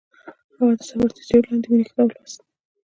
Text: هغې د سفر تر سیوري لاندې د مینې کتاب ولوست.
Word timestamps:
هغې 0.57 0.73
د 0.79 0.81
سفر 0.89 1.09
تر 1.15 1.21
سیوري 1.27 1.47
لاندې 1.49 1.65
د 1.69 1.71
مینې 1.71 1.85
کتاب 1.89 2.05
ولوست. 2.07 2.39